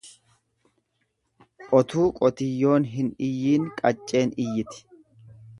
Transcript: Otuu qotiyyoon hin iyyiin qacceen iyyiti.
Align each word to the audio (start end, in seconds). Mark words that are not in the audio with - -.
Otuu 1.81 2.07
qotiyyoon 2.21 2.89
hin 2.97 3.13
iyyiin 3.31 3.71
qacceen 3.83 4.37
iyyiti. 4.47 4.85